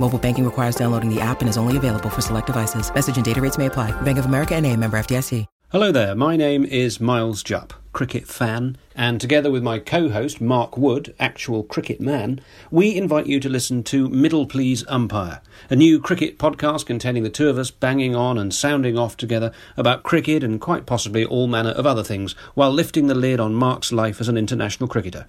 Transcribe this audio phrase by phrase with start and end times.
[0.00, 2.92] Mobile banking requires downloading the app and is only available for select devices.
[2.94, 3.92] Message and data rates may apply.
[4.00, 5.44] Bank of America and a member FDIC.
[5.72, 10.76] Hello there, my name is Miles Jupp, cricket fan, and together with my co-host Mark
[10.76, 12.40] Wood, actual cricket man,
[12.72, 17.30] we invite you to listen to Middle Please Umpire, a new cricket podcast containing the
[17.30, 21.46] two of us banging on and sounding off together about cricket and quite possibly all
[21.46, 25.28] manner of other things, while lifting the lid on Mark's life as an international cricketer.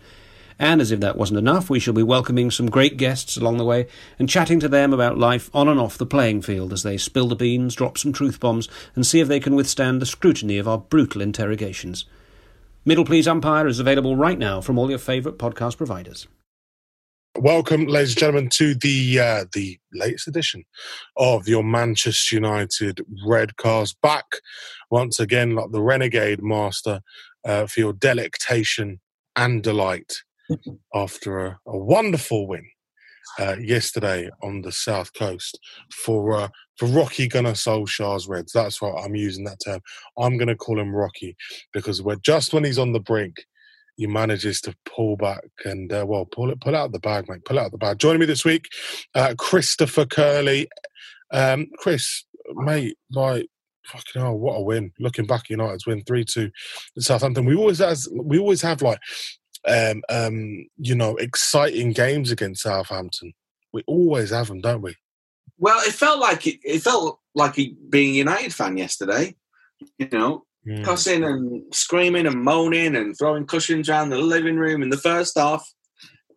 [0.62, 3.66] And as if that wasn't enough, we shall be welcoming some great guests along the
[3.66, 3.88] way
[4.20, 7.28] and chatting to them about life on and off the playing field as they spill
[7.28, 10.68] the beans, drop some truth bombs, and see if they can withstand the scrutiny of
[10.68, 12.06] our brutal interrogations.
[12.86, 16.28] Middle Please Umpire is available right now from all your favourite podcast providers.
[17.40, 20.64] Welcome, ladies and gentlemen, to the uh, the latest edition
[21.18, 23.96] of your Manchester United Redcast.
[24.04, 24.26] Back
[24.92, 27.02] once again, like the Renegade Master,
[27.44, 29.00] uh, for your delectation
[29.36, 30.22] and delight
[30.94, 32.66] after a, a wonderful win
[33.40, 35.60] uh, yesterday on the south coast
[35.94, 38.52] for uh, for Rocky Gunnar Solskjaer's Reds.
[38.54, 39.82] That's why I'm using that term.
[40.18, 41.36] I'm going to call him Rocky
[41.74, 43.36] because we're just when he's on the brink,
[43.98, 47.46] he manages to pull back and uh, well pull it pull out the bag, mate.
[47.46, 48.00] Pull out the bag.
[48.00, 48.68] Joining me this week,
[49.16, 50.68] uh, Christopher Curley.
[51.34, 52.26] Um, Chris,
[52.56, 53.48] mate, like
[53.86, 54.92] fucking hell, what a win!
[55.00, 56.52] Looking back, United's win three two
[56.98, 57.46] Southampton.
[57.46, 59.00] We always has we always have like
[59.68, 63.34] um, um, you know, exciting games against Southampton.
[63.74, 64.96] We always have them, don't we?
[65.58, 67.58] Well, it felt like it, it felt like
[67.90, 69.36] being a United fan yesterday.
[69.98, 70.84] You know, mm.
[70.84, 75.38] cussing and screaming and moaning and throwing cushions around the living room in the first
[75.38, 75.66] half,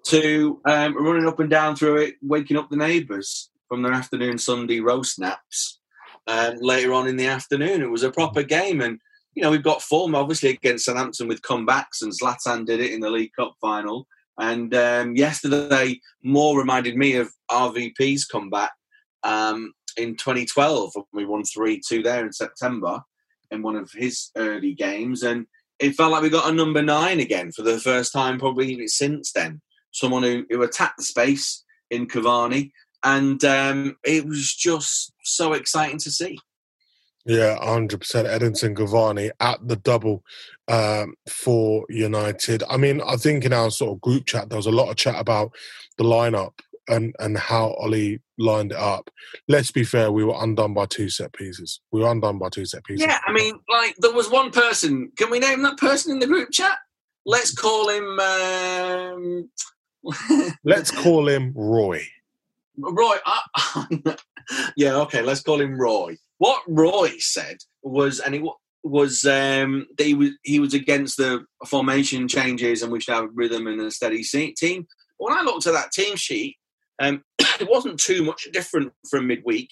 [0.07, 4.39] to um, running up and down through it, waking up the neighbours from their afternoon
[4.39, 5.81] Sunday roast naps.
[6.27, 8.99] Um, later on in the afternoon, it was a proper game, and
[9.35, 13.01] you know, we've got form obviously against Southampton with comebacks, and Zlatan did it in
[13.01, 14.07] the League Cup final.
[14.39, 18.73] And um, yesterday, more reminded me of RVP's comeback
[19.23, 23.01] um, in 2012 when we won 3 2 there in September
[23.51, 25.23] in one of his early games.
[25.23, 25.47] And
[25.79, 29.33] it felt like we got a number nine again for the first time, probably since
[29.33, 29.61] then.
[29.93, 32.71] Someone who, who attacked the space in Cavani.
[33.05, 36.39] And um, it was just so exciting to see.
[37.27, 38.29] Yeah, hundred percent.
[38.29, 40.23] Edinson Cavani at the double
[40.69, 42.63] um, for United.
[42.69, 44.97] I mean, I think in our sort of group chat there was a lot of
[44.97, 45.53] chat about
[45.97, 46.53] the lineup
[46.89, 49.11] and and how Ollie lined it up.
[49.49, 51.81] Let's be fair, we were undone by two set pieces.
[51.93, 53.07] We were undone by two set pieces.
[53.07, 55.11] Yeah, I mean, like there was one person.
[55.17, 56.77] Can we name that person in the group chat?
[57.27, 58.21] Let's call him.
[58.21, 59.51] Um...
[60.65, 62.03] Let's call him Roy.
[62.77, 63.17] Roy.
[64.77, 65.23] yeah, okay.
[65.23, 66.17] Let's call him Roy.
[66.39, 68.43] What Roy said was, and it
[68.85, 73.31] was um, that he was he was against the formation changes and we should have
[73.35, 74.87] rhythm and a steady team.
[75.19, 76.57] But when I looked at that team sheet,
[77.01, 79.71] um, it wasn't too much different from midweek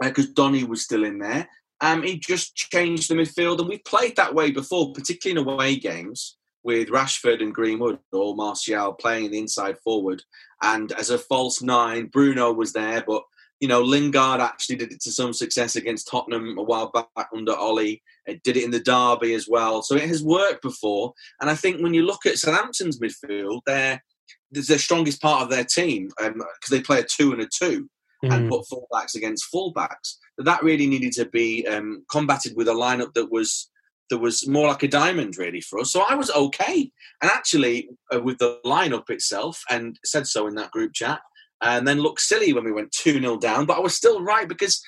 [0.00, 1.48] because uh, Donny was still in there.
[1.80, 5.76] Um, he just changed the midfield, and we've played that way before, particularly in away
[5.76, 10.22] games with Rashford and Greenwood or Martial playing the inside forward.
[10.62, 13.24] And as a false nine, Bruno was there, but
[13.62, 17.54] you know, Lingard actually did it to some success against Tottenham a while back under
[17.54, 18.02] Ollie.
[18.26, 19.82] It did it in the derby as well.
[19.82, 21.12] So it has worked before.
[21.40, 24.02] And I think when you look at Southampton's midfield, they're,
[24.50, 27.88] the strongest part of their team because um, they play a two and a two.
[28.24, 28.32] mm.
[28.32, 30.16] and put fullbacks against fullbacks.
[30.36, 33.70] That that really needed to be um, combated with a lineup that was
[34.10, 35.92] that was more like a diamond really for us.
[35.92, 36.90] So I was okay,
[37.22, 41.20] and actually uh, with the lineup itself, and said so in that group chat,
[41.62, 43.66] and then looked silly when we went two 0 down.
[43.66, 44.82] But I was still right because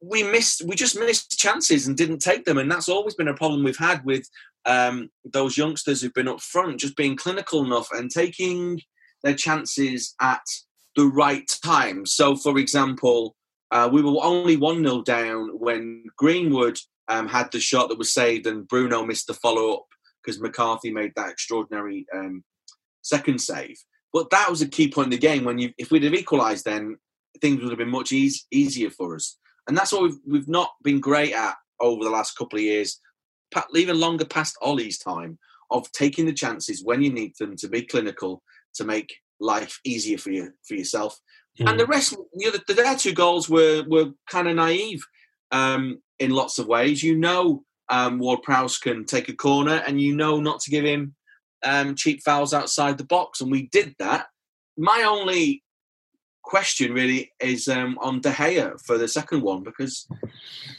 [0.00, 3.34] we missed, we just missed chances and didn't take them, and that's always been a
[3.34, 4.26] problem we've had with
[4.66, 8.80] um, those youngsters who've been up front, just being clinical enough and taking
[9.22, 10.42] their chances at
[10.96, 12.06] the right time.
[12.06, 13.36] So, for example,
[13.70, 16.78] uh, we were only 1 0 down when Greenwood
[17.08, 19.86] um, had the shot that was saved and Bruno missed the follow up
[20.22, 22.44] because McCarthy made that extraordinary um,
[23.02, 23.76] second save.
[24.12, 25.44] But that was a key point in the game.
[25.44, 26.96] When you, if we'd have equalised, then
[27.40, 29.36] things would have been much easy, easier for us.
[29.68, 33.00] And that's what we've, we've not been great at over the last couple of years,
[33.74, 35.38] even longer past Ollie's time,
[35.70, 38.42] of taking the chances when you need them to be clinical
[38.74, 41.18] to make life easier for you for yourself.
[41.58, 41.70] Mm.
[41.70, 45.04] And the rest, you know, the, their two goals were were kind of naive
[45.50, 47.02] um, in lots of ways.
[47.02, 50.84] You know, um, Ward Prowse can take a corner, and you know not to give
[50.84, 51.14] him
[51.64, 54.26] um, cheap fouls outside the box, and we did that.
[54.76, 55.62] My only
[56.42, 60.08] question really is um, on De Gea for the second one because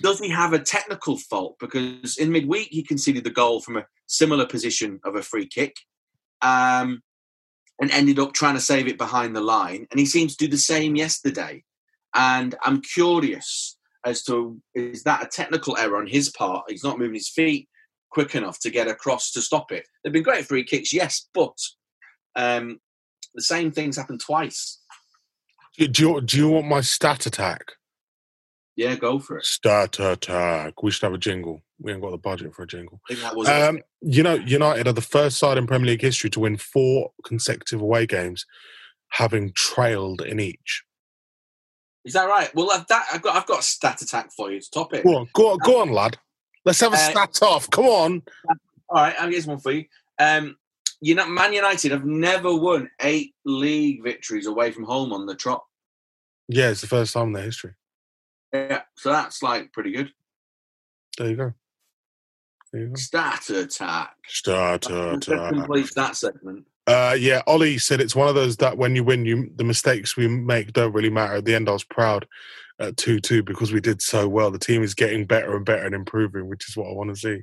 [0.01, 1.55] does he have a technical fault?
[1.59, 5.75] Because in midweek he conceded the goal from a similar position of a free kick.
[6.41, 7.03] Um,
[7.79, 9.87] and ended up trying to save it behind the line.
[9.89, 11.63] And he seems to do the same yesterday.
[12.13, 16.65] And I'm curious as to is that a technical error on his part?
[16.69, 17.67] He's not moving his feet
[18.11, 19.87] quick enough to get across to stop it.
[20.03, 21.57] They've been great free kicks, yes, but
[22.35, 22.79] um,
[23.33, 24.79] the same things happened twice.
[25.77, 27.71] Do you, do you want my stat attack?
[28.75, 29.45] Yeah, go for it.
[29.45, 30.81] Stat attack.
[30.83, 31.61] We should have a jingle.
[31.79, 33.01] We ain't got the budget for a jingle.
[33.47, 37.11] Um, you know, United are the first side in Premier League history to win four
[37.25, 38.45] consecutive away games,
[39.09, 40.83] having trailed in each.
[42.05, 42.53] Is that right?
[42.55, 45.03] Well, I've, that, I've got I've got a stat attack for you to top it.
[45.03, 46.17] Go on, go go on lad.
[46.65, 47.69] Let's have a uh, stat off.
[47.69, 48.23] Come on.
[48.89, 49.85] All right, I'll get one for you.
[50.19, 50.57] Um,
[51.01, 55.35] you know, Man United have never won eight league victories away from home on the
[55.35, 55.63] trot.
[56.47, 57.73] Yeah, it's the first time in their history.
[58.53, 60.11] Yeah, so that's like pretty good.
[61.17, 61.53] There you go.
[62.95, 64.15] Start attack.
[64.27, 65.53] Start attack.
[65.53, 66.65] Complete that segment.
[66.87, 70.17] Uh, yeah, Ollie said it's one of those that when you win, you the mistakes
[70.17, 71.35] we make don't really matter.
[71.35, 72.27] At the end, I was proud
[72.81, 74.51] at two two because we did so well.
[74.51, 77.15] The team is getting better and better and improving, which is what I want to
[77.15, 77.41] see.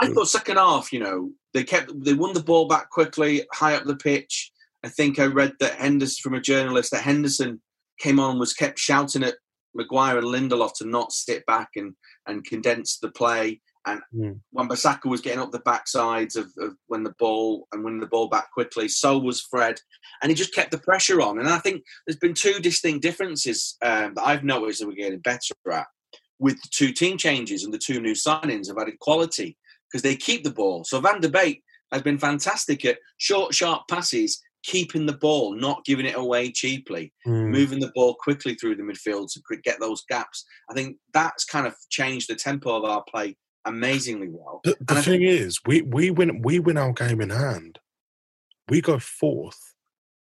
[0.00, 3.74] I thought second half, you know, they kept they won the ball back quickly, high
[3.74, 4.50] up the pitch.
[4.84, 7.60] I think I read that Henderson from a journalist that Henderson
[7.98, 9.36] came on was kept shouting at
[9.74, 11.94] Maguire and Lindelof to not sit back and
[12.26, 13.60] and condense the play.
[13.86, 14.40] And mm.
[14.50, 18.06] when Bissaka was getting up the backsides of, of, when the ball and winning the
[18.06, 19.80] ball back quickly, so was Fred,
[20.22, 21.38] and he just kept the pressure on.
[21.38, 25.20] And I think there's been two distinct differences um, that I've noticed that we're getting
[25.20, 25.86] better at
[26.38, 29.56] with the two team changes and the two new signings have added quality
[29.90, 30.84] because they keep the ball.
[30.84, 35.84] So Van der Beek has been fantastic at short, sharp passes keeping the ball, not
[35.84, 37.48] giving it away cheaply, mm.
[37.48, 40.44] moving the ball quickly through the midfield to get those gaps.
[40.70, 44.60] I think that's kind of changed the tempo of our play amazingly well.
[44.64, 47.78] The, the thing think, is, we we win we win our game in hand.
[48.68, 49.74] We go fourth.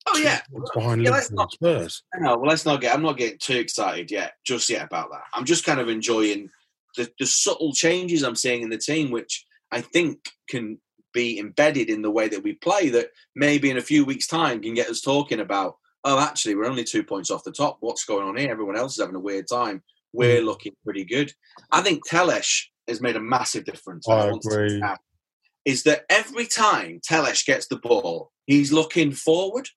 [0.07, 0.41] Oh yeah,
[0.73, 2.03] behind yeah, Liverpool not, Spurs.
[2.17, 2.93] No, well, let's not get.
[2.93, 5.23] I'm not getting too excited yet, just yet about that.
[5.33, 6.49] I'm just kind of enjoying
[6.95, 10.19] the, the subtle changes I'm seeing in the team, which I think
[10.49, 10.79] can
[11.13, 14.61] be embedded in the way that we play that maybe in a few weeks' time
[14.61, 17.77] can get us talking about, oh, actually, we're only two points off the top.
[17.79, 18.51] What's going on here?
[18.51, 19.83] Everyone else is having a weird time.
[20.13, 20.45] We're mm.
[20.45, 21.31] looking pretty good.
[21.71, 24.07] I think Telles has made a massive difference.
[24.07, 24.81] I, agree.
[25.65, 29.67] Is that every time Telles gets the ball, he's looking forward,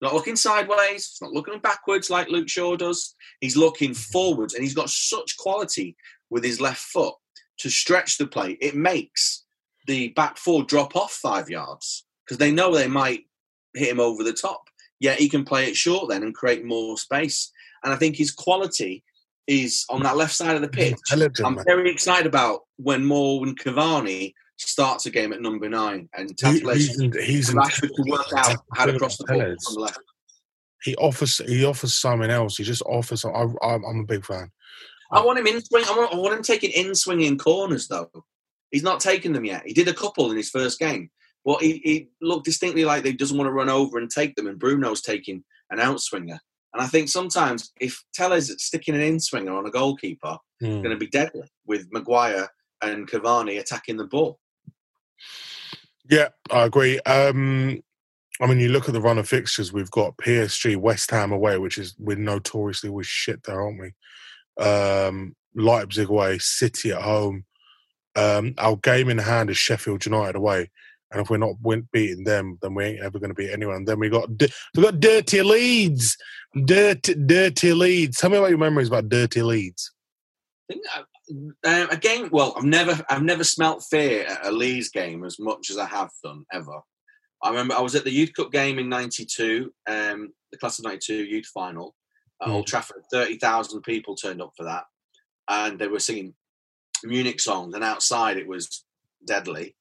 [0.00, 3.14] not looking sideways, not looking backwards like Luke Shaw does.
[3.40, 5.96] He's looking forwards, and he's got such quality
[6.30, 7.14] with his left foot
[7.58, 8.56] to stretch the play.
[8.60, 9.44] It makes
[9.86, 13.24] the back four drop off five yards because they know they might
[13.74, 14.62] hit him over the top.
[15.00, 17.50] Yet he can play it short then and create more space.
[17.82, 19.02] And I think his quality
[19.50, 20.96] is on that left side of the pitch.
[21.44, 26.36] I'm very excited about when Moore and Cavani starts a game at number nine and
[26.38, 29.98] Tatler he's, to work out how to cross the ball on the left.
[30.84, 32.56] He offers he offers something else.
[32.56, 33.24] He just offers.
[33.24, 34.50] I, am a big fan.
[35.10, 35.84] I want him in swing.
[35.88, 38.10] I want, I want him taking in swinging corners though.
[38.70, 39.64] He's not taking them yet.
[39.66, 41.10] He did a couple in his first game.
[41.44, 44.46] Well, he, he looked distinctly like he doesn't want to run over and take them,
[44.46, 46.38] and Bruno's taking an outswinger.
[46.72, 50.82] And I think sometimes if Telles sticking an in-swinger on a goalkeeper, mm.
[50.82, 52.48] going to be deadly with Maguire
[52.82, 54.38] and Cavani attacking the ball.
[56.08, 56.98] Yeah, I agree.
[57.00, 57.82] Um,
[58.40, 59.72] I mean, you look at the run of fixtures.
[59.72, 64.64] We've got PSG, West Ham away, which is we're notoriously always shit there, aren't we?
[64.64, 67.44] Um, Leipzig away, City at home.
[68.16, 70.70] Um, our game in hand is Sheffield United away,
[71.10, 73.76] and if we're not win- beating them, then we ain't ever going to beat anyone.
[73.76, 76.16] And then we got we got dirty Leeds,
[76.64, 78.18] dirty dirty Leeds.
[78.18, 79.92] Tell me about your memories about dirty Leeds.
[80.70, 80.84] I think
[81.66, 82.28] um, a game.
[82.30, 85.86] Well, I've never I've never smelt fear at a Leeds game as much as I
[85.86, 86.80] have done ever.
[87.42, 90.84] I remember I was at the Youth Cup game in '92, um, the class of
[90.84, 91.94] '92 youth final
[92.42, 92.52] at mm.
[92.52, 93.02] Old Trafford.
[93.10, 94.84] Thirty thousand people turned up for that,
[95.48, 96.34] and they were singing
[97.02, 97.74] Munich songs.
[97.74, 98.84] And outside, it was
[99.26, 99.74] deadly.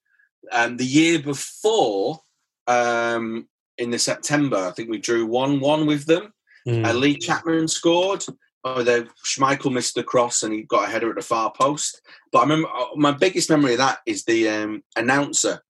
[0.51, 2.19] And um, the year before,
[2.67, 6.33] um, in the September, I think we drew one-one with them.
[6.67, 6.85] Mm.
[6.85, 8.23] Uh, Lee Chapman scored.
[8.63, 12.01] Oh, the Schmeichel missed the cross and he got a header at the far post.
[12.31, 15.61] But I remember uh, my biggest memory of that is the um, announcer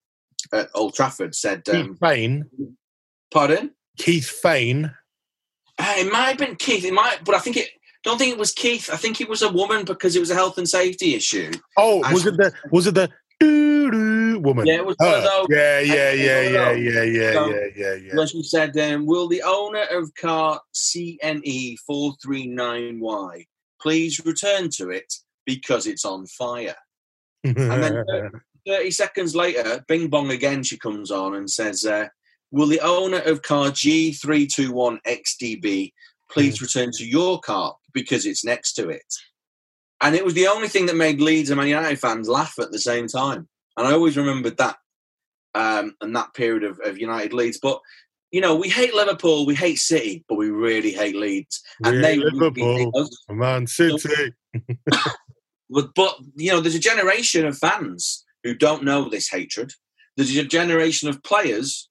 [0.51, 1.67] at Old Trafford said.
[1.69, 2.45] Um, Keith Fane.
[3.31, 3.71] Pardon?
[3.97, 4.85] Keith Fane.
[5.77, 6.83] Uh, it might have been Keith.
[6.83, 7.69] It might, but I think it.
[8.03, 8.89] Don't think it was Keith.
[8.91, 11.51] I think it was a woman because it was a health and safety issue.
[11.77, 13.09] Oh, was it the was it the
[14.43, 14.67] woman?
[14.67, 18.15] Yeah, it was oh, Yeah, yeah, yeah, yeah, yeah, yeah, so, yeah, yeah, yeah.
[18.15, 23.45] When she said, um, "Will the owner of car CNE four three nine Y
[23.81, 25.13] please return to it
[25.45, 26.75] because it's on fire?"
[27.43, 28.03] and then
[28.67, 32.09] 30 seconds later, bing bong again, she comes on and says, uh,
[32.51, 35.93] Will the owner of car G321XDB
[36.31, 36.61] please mm.
[36.61, 39.05] return to your car because it's next to it?
[40.01, 42.71] And it was the only thing that made Leeds and Man United fans laugh at
[42.71, 43.47] the same time.
[43.79, 44.75] And I always remembered that
[45.55, 47.59] um, and that period of, of United Leeds.
[47.61, 47.79] But
[48.29, 51.63] you know, we hate Liverpool, we hate City, but we really hate Leeds.
[51.83, 54.33] And we they Liverpool, Man City.
[55.69, 59.71] but, but you know, there's a generation of fans who don't know this hatred.
[60.17, 61.89] There's a generation of players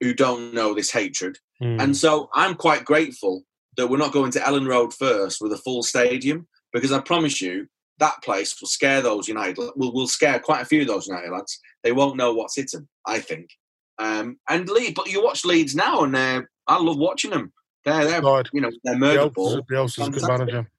[0.00, 1.36] who don't know this hatred.
[1.62, 1.82] Mm.
[1.82, 3.44] And so I'm quite grateful
[3.76, 7.40] that we're not going to Elland Road first with a full stadium because I promise
[7.42, 7.68] you
[8.00, 9.56] that place will scare those United.
[9.76, 11.60] Will will scare quite a few of those United lads.
[11.84, 12.88] They won't know what's hit them.
[13.06, 13.50] I think.
[13.98, 17.52] Um, and Leeds, but you watch Leeds now, and I love watching them.
[17.84, 18.48] They're, they're God.
[18.52, 19.62] you know, they're murder ball.
[19.62, 20.70] Bielsa's a good manager.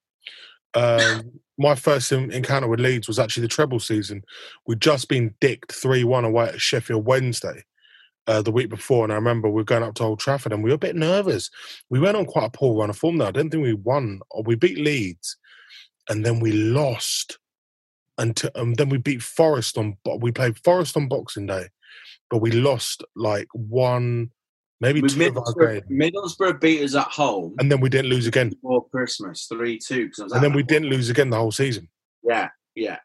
[0.73, 4.23] Um, my first encounter with Leeds was actually the treble season.
[4.65, 7.63] We'd just been dicked 3 1 away at Sheffield Wednesday
[8.27, 9.03] uh, the week before.
[9.03, 10.95] And I remember we were going up to Old Trafford and we were a bit
[10.95, 11.49] nervous.
[11.89, 13.27] We went on quite a poor run of form there.
[13.27, 14.21] I don't think we won.
[14.31, 15.37] Or we beat Leeds
[16.11, 17.39] and then we lost.
[18.17, 19.97] And, and then we beat Forest on.
[20.19, 21.69] We played Forest on Boxing Day,
[22.29, 24.29] but we lost like one
[24.81, 28.49] Maybe With two Middlesbrough, Middlesbrough beat us at home, and then we didn't lose again
[28.49, 30.09] before Christmas, three two.
[30.17, 31.87] And then we didn't lose again the whole season.
[32.23, 32.97] Yeah, yeah.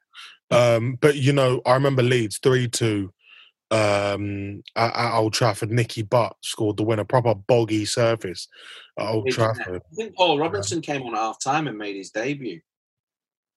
[0.50, 3.12] Um, but you know, I remember Leeds three two
[3.70, 5.70] um, at, at, Old Trafford.
[5.70, 8.48] Nicky Butt scored the winner, proper boggy surface
[8.98, 9.82] at Old Trafford.
[9.92, 10.94] I think Paul Robinson yeah.
[10.94, 12.62] came on at half time and made his debut.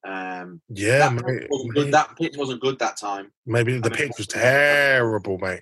[0.08, 1.94] Um, yeah, that, mate, good.
[1.94, 3.32] that pitch wasn't good that time.
[3.46, 5.62] Maybe the I pitch was terrible, mate.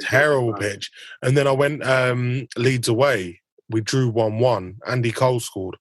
[0.00, 0.90] Terrible pitch.
[1.22, 3.42] And then I went um, Leeds away.
[3.68, 4.76] We drew one-one.
[4.86, 5.76] Andy Cole scored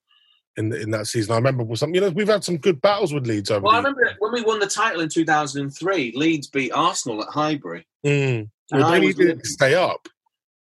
[0.58, 1.32] in the, in that season.
[1.32, 1.96] I remember some.
[1.96, 3.62] You know, we've had some good battles with Leeds over.
[3.62, 6.12] Well, I remember when we won the title in two thousand and three.
[6.16, 7.88] Leeds beat Arsenal at Highbury.
[8.06, 8.50] Mm.
[8.72, 10.08] Well, they needed to stay up.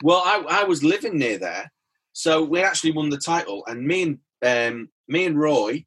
[0.02, 1.70] Well, I, I was living near there,
[2.12, 3.62] so we actually won the title.
[3.66, 4.02] And me
[4.42, 5.84] and um, me and Roy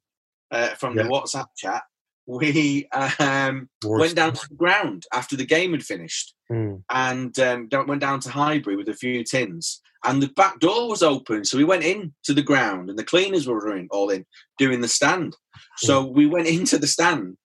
[0.54, 1.04] uh, from yeah.
[1.04, 1.82] the WhatsApp chat,
[2.26, 6.82] we um, went down to the ground after the game had finished mm.
[6.90, 9.82] and um, went down to Highbury with a few tins.
[10.06, 13.04] And the back door was open, so we went in to the ground, and the
[13.04, 14.26] cleaners were all in
[14.58, 15.34] doing the stand.
[15.78, 16.12] So mm.
[16.12, 17.38] we went into the stand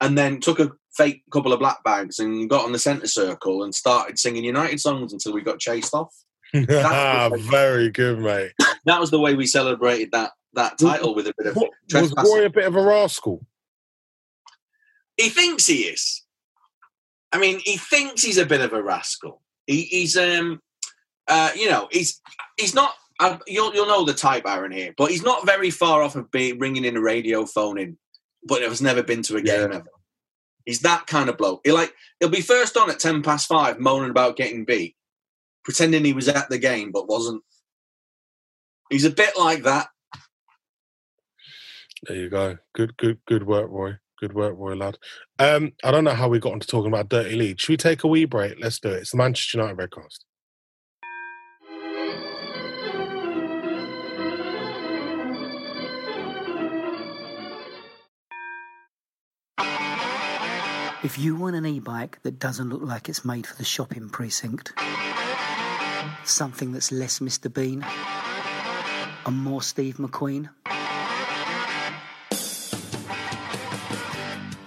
[0.00, 3.64] and then took a fake couple of black bags and got on the centre circle
[3.64, 6.14] and started singing United songs until we got chased off.
[6.70, 8.52] Ah, very good, mate.
[8.86, 11.56] That was the way we celebrated that that title with a bit of.
[11.92, 13.44] Was Roy a bit of a rascal?
[15.16, 16.24] He thinks he is.
[17.32, 19.42] I mean, he thinks he's a bit of a rascal.
[19.66, 20.60] He, he's, um,
[21.26, 22.20] uh, you know, he's
[22.56, 22.94] he's not.
[23.20, 26.30] Uh, you'll you'll know the type, Aaron here, but he's not very far off of
[26.30, 27.96] being ringing in a radio phone in,
[28.44, 29.78] but has never been to a game yeah.
[29.78, 29.90] ever.
[30.64, 31.60] He's that kind of bloke.
[31.64, 34.96] He like he'll be first on at ten past five, moaning about getting beat,
[35.64, 37.42] pretending he was at the game but wasn't.
[38.90, 39.88] He's a bit like that.
[42.06, 42.58] There you go.
[42.74, 43.96] Good, good, good work, Roy.
[44.20, 44.98] Good work, Roy, lad.
[45.38, 47.60] Um, I don't know how we got into talking about dirty lead.
[47.60, 48.56] Should we take a wee break?
[48.60, 49.02] Let's do it.
[49.02, 50.24] It's the Manchester United Redcast.
[61.02, 64.08] If you want an e bike that doesn't look like it's made for the shopping
[64.08, 64.72] precinct,
[66.24, 67.52] something that's less Mr.
[67.52, 67.84] Bean
[69.26, 70.48] and more Steve McQueen?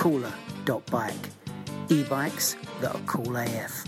[0.00, 1.12] Cooler.bike.
[1.90, 3.84] E-bikes that are cool AF.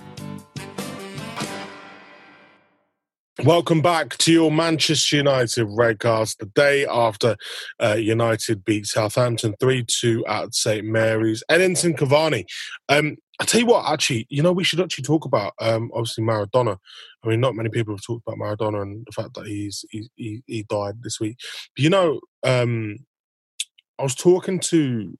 [3.45, 6.37] Welcome back to your Manchester United Redcast.
[6.37, 7.35] The day after
[7.83, 11.43] uh, United beat Southampton 3 2 at St Mary's.
[11.51, 12.45] Edinson Cavani.
[12.91, 16.25] Um, I tell you what, actually, you know, we should actually talk about um, obviously
[16.25, 16.77] Maradona.
[17.25, 20.11] I mean, not many people have talked about Maradona and the fact that he's he,
[20.17, 21.39] he, he died this week.
[21.75, 22.99] But you know, um,
[23.99, 25.17] I was talking to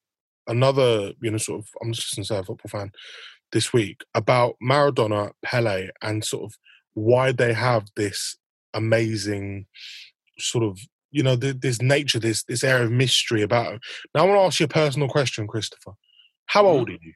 [0.47, 2.93] another, you know, sort of, I'm just going to say a football fan
[3.53, 6.55] this week about Maradona, Pele, and sort of
[6.95, 8.37] why they have this
[8.75, 9.67] amazing
[10.39, 10.79] sort of
[11.11, 13.81] you know this nature this this air of mystery about them.
[14.15, 15.93] now i want to ask you a personal question christopher
[16.47, 16.95] how old Mm-hmm.
[16.97, 17.13] are you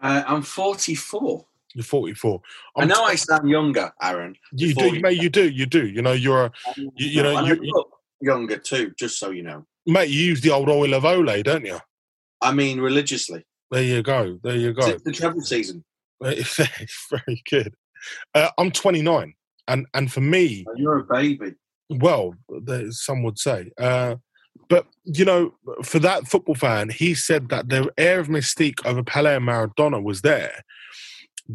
[0.00, 1.44] Uh, I'm 44.
[1.74, 2.40] you're 44
[2.76, 4.34] i I'm know t- I sound younger, Aaron.
[4.52, 7.38] you do you, mate you do you do you know you're a you, you know
[7.44, 9.64] you, look younger too, just so you know.
[9.88, 11.78] Mate you use the old oil of ole don't you
[12.40, 13.44] I mean, religiously.
[13.70, 15.84] there you go there you go Since the treble season.
[16.20, 17.74] very good
[18.34, 19.34] uh, i'm 29
[19.68, 21.54] and and for me You're a baby.
[21.90, 22.34] well,
[22.90, 23.70] some would say.
[23.78, 24.16] Uh,
[24.68, 29.02] but you know, for that football fan, he said that the air of mystique over
[29.02, 30.62] Pele and Maradona was there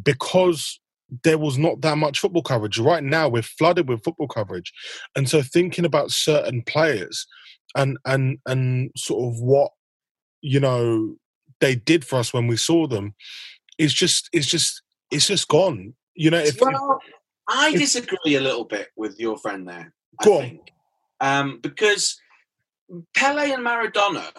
[0.03, 0.79] because
[1.23, 2.79] there was not that much football coverage.
[2.79, 4.71] Right now, we're flooded with football coverage,
[5.15, 7.27] and so thinking about certain players
[7.75, 9.71] and and and sort of what
[10.41, 11.15] you know
[11.59, 13.13] they did for us when we saw them
[13.77, 15.93] is just it's just it's just gone.
[16.15, 16.99] You know, if, if well,
[17.49, 19.93] I if- disagree a little bit with your friend there.
[20.19, 20.59] I Go on.
[21.19, 22.19] Um, because
[23.15, 24.31] Pele and Maradona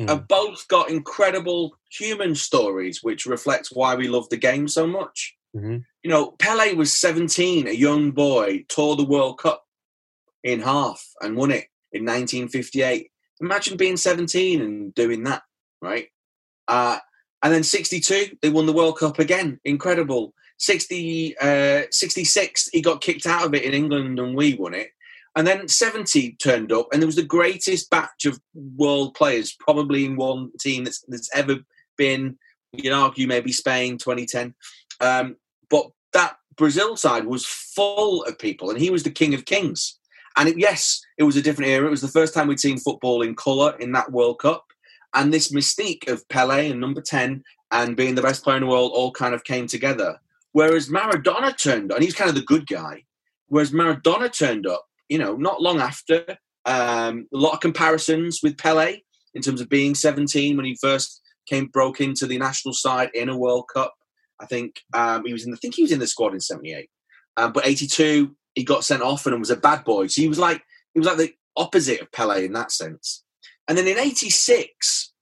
[0.00, 0.08] Mm.
[0.08, 5.34] have both got incredible human stories, which reflects why we love the game so much.
[5.56, 5.84] Mhm.
[6.04, 9.64] You know, Pele was 17, a young boy, tore the World Cup
[10.44, 13.10] in half and won it in 1958.
[13.40, 15.42] Imagine being 17 and doing that,
[15.80, 16.08] right?
[16.66, 16.98] Uh,
[17.42, 19.60] and then 62, they won the World Cup again.
[19.64, 20.34] Incredible.
[20.58, 24.90] 60, uh, 66, he got kicked out of it in England and we won it.
[25.36, 30.04] And then 70 turned up, and there was the greatest batch of world players, probably
[30.04, 31.58] in one team that's, that's ever
[31.96, 32.36] been.
[32.72, 34.54] You can argue maybe Spain 2010.
[35.00, 35.36] Um,
[35.70, 39.97] but that Brazil side was full of people, and he was the king of kings.
[40.38, 41.86] And it, yes, it was a different era.
[41.86, 44.64] It was the first time we'd seen football in colour in that World Cup.
[45.14, 48.68] And this mystique of Pele and number 10 and being the best player in the
[48.68, 50.18] world all kind of came together.
[50.52, 53.04] Whereas Maradona turned up, and he's kind of the good guy.
[53.48, 56.38] Whereas Maradona turned up, you know, not long after.
[56.64, 58.98] Um, a lot of comparisons with Pele
[59.34, 63.28] in terms of being 17 when he first came broke into the national side in
[63.28, 63.94] a World Cup.
[64.40, 65.50] I think um, he was in.
[65.50, 66.88] The, I think he was in the squad in '78,
[67.36, 70.06] um, but '82 he got sent off and was a bad boy.
[70.06, 70.62] So he was like
[70.94, 73.24] he was like the opposite of Pele in that sense.
[73.66, 75.12] And then in '86,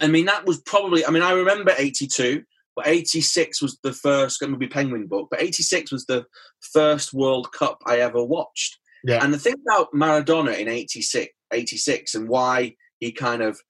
[0.00, 1.04] I mean that was probably.
[1.04, 2.42] I mean I remember '82,
[2.76, 4.40] but '86 was the first.
[4.40, 6.26] Going to be Penguin book, but '86 was the
[6.72, 8.78] first World Cup I ever watched.
[9.04, 9.22] Yeah.
[9.22, 13.60] And the thing about Maradona in 86, 86 and why he kind of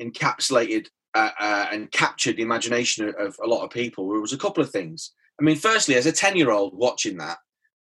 [0.00, 4.38] encapsulated uh, uh, and captured the imagination of, of a lot of people was a
[4.38, 5.12] couple of things.
[5.38, 7.38] I mean, firstly, as a 10 year old watching that,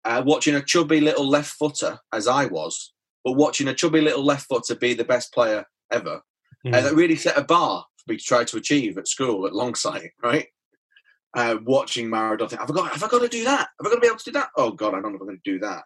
[0.05, 2.93] uh, watching a chubby little left footer, as I was,
[3.25, 6.23] but watching a chubby little left footer be the best player ever,
[6.67, 6.75] Mm.
[6.75, 9.55] uh, that really set a bar for me to try to achieve at school at
[9.55, 10.47] Longsight, right?
[11.35, 13.69] Uh, watching Maradona, have I got, have I got to do that?
[13.79, 14.51] Have I got to be able to do that?
[14.59, 15.85] Oh God, I don't know if I'm going to do that.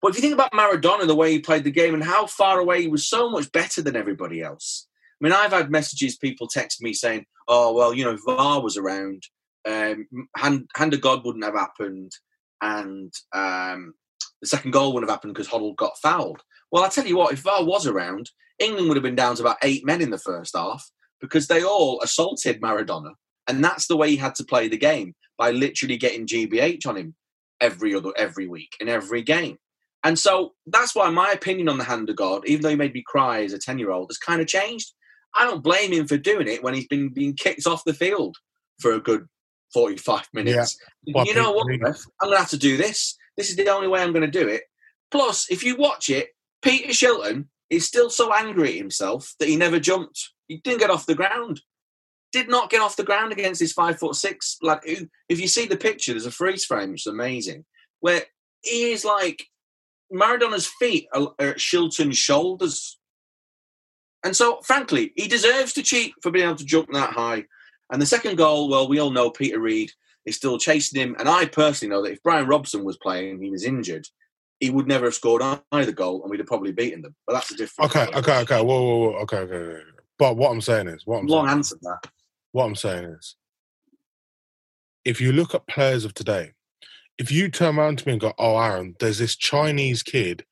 [0.00, 2.58] But if you think about Maradona, the way he played the game and how far
[2.58, 4.88] away he was, so much better than everybody else.
[5.20, 8.76] I mean, I've had messages, people text me saying, "Oh, well, you know, VAR was
[8.78, 9.24] around,
[9.66, 12.12] um, hand, hand of God wouldn't have happened,
[12.62, 13.92] and um,
[14.40, 17.34] the second goal wouldn't have happened because Hoddle got fouled." Well, I tell you what,
[17.34, 20.18] if VAR was around, England would have been down to about eight men in the
[20.18, 23.10] first half because they all assaulted Maradona,
[23.46, 26.96] and that's the way he had to play the game by literally getting GBH on
[26.96, 27.14] him
[27.60, 29.58] every other every week in every game.
[30.04, 32.92] And so that's why my opinion on the hand of God, even though he made
[32.92, 34.92] me cry as a 10 year old, has kind of changed.
[35.34, 38.36] I don't blame him for doing it when he's been being kicked off the field
[38.80, 39.26] for a good
[39.72, 40.78] 45 minutes.
[41.14, 43.16] Well, you know what, I'm going to have to do this.
[43.36, 44.62] This is the only way I'm going to do it.
[45.10, 46.28] Plus, if you watch it,
[46.62, 50.30] Peter Shilton is still so angry at himself that he never jumped.
[50.48, 51.60] He didn't get off the ground.
[52.32, 54.58] Did not get off the ground against his five foot six.
[54.62, 57.64] Like, if you see the picture, there's a freeze frame, which is amazing,
[58.00, 58.22] where
[58.62, 59.46] he is like
[60.12, 62.98] Maradona's feet are, are at Shilton's shoulders.
[64.24, 67.44] And so, frankly, he deserves to cheat for being able to jump that high.
[67.92, 69.92] And the second goal, well, we all know Peter Reid
[70.24, 71.14] is still chasing him.
[71.18, 74.08] And I personally know that if Brian Robson was playing, he was injured,
[74.60, 77.14] he would never have scored either goal, and we'd have probably beaten them.
[77.26, 77.94] But that's a different.
[77.94, 78.60] Okay, okay, okay.
[78.62, 79.16] Whoa, whoa, whoa.
[79.18, 79.82] Okay, okay, okay.
[80.18, 82.10] But what I'm saying is, what I'm Long saying, answer that.
[82.52, 83.36] what I'm saying is,
[85.04, 86.52] if you look at players of today,
[87.18, 90.44] if you turn around to me and go, "Oh, Aaron, there's this Chinese kid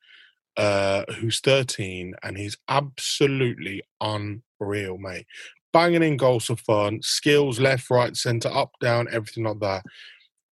[0.57, 5.25] uh, who's 13 and he's absolutely unreal, mate.
[5.73, 9.83] Banging in goals for fun, skills left, right, centre, up, down, everything like that.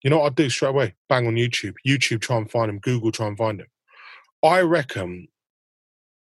[0.02, 0.94] You know what I'd do straight away?
[1.08, 1.74] Bang on YouTube.
[1.86, 2.78] YouTube, try and find him.
[2.78, 3.66] Google, try and find him.
[4.42, 5.28] I reckon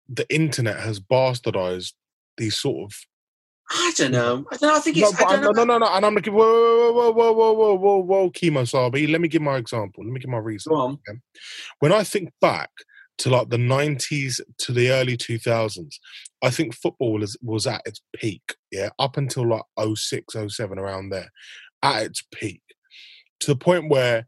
[0.09, 1.93] the internet has bastardized
[2.37, 2.99] these sort of
[3.73, 4.45] I don't know.
[4.51, 4.77] I don't know.
[4.77, 5.13] I think it's.
[5.13, 5.63] but I no, know.
[5.63, 6.35] no, no, and I'm looking.
[6.35, 9.07] Whoa, whoa, whoa, whoa, whoa, whoa, whoa, whoa, chemo Sabi.
[9.07, 10.03] Let me give my example.
[10.03, 10.73] Let me give my reason.
[10.73, 10.99] Go on.
[11.79, 12.71] When I think back
[13.21, 15.97] to like the 90s to the early 2000s,
[16.43, 18.57] I think football was was at its peak.
[18.73, 19.63] Yeah, up until like
[19.95, 21.31] 06, 07, around there,
[21.83, 22.63] at its peak,
[23.41, 24.27] to the point where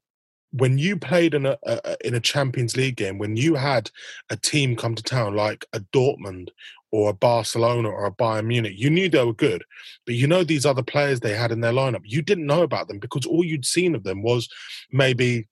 [0.53, 3.91] when you played in a, a in a Champions League game, when you had
[4.29, 6.49] a team come to town like a Dortmund
[6.91, 9.65] or a Barcelona or a Bayern Munich, you knew they were good,
[10.05, 12.89] but you know these other players they had in their lineup, you didn't know about
[12.89, 14.51] them because all you'd seen of them was
[14.91, 15.49] maybe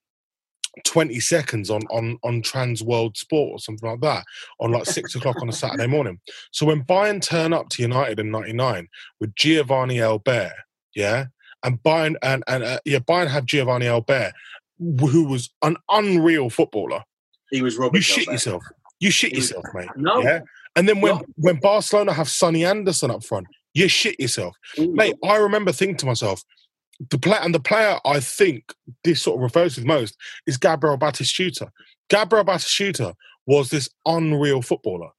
[0.85, 4.24] 20 seconds on on on Trans World Sport or something like that
[4.61, 6.20] on like six o'clock on a Saturday morning.
[6.52, 8.88] So when Bayern turn up to United in '99
[9.20, 10.52] with Giovane Elber,
[10.94, 11.26] yeah,
[11.64, 14.33] and Bayern and and uh, yeah, Bayern had Giovane Elber,
[14.78, 17.02] who was an unreal footballer.
[17.50, 18.62] He was You shit yourself.
[19.00, 19.88] You shit was- yourself, mate.
[19.96, 20.22] No.
[20.22, 20.40] Yeah.
[20.76, 21.22] And then when No.
[21.37, 25.16] when Barcelona have Sonny Anderson up front, you shit yourself, mate.
[25.24, 26.42] I remember thinking to myself,
[27.08, 30.98] the player and the player I think this sort of refers to most is Gabriel
[30.98, 31.70] Batistuta.
[32.08, 33.14] Gabriel Batistuta
[33.46, 35.10] was this unreal footballer,